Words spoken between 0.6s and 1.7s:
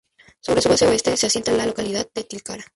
su base oeste se asienta la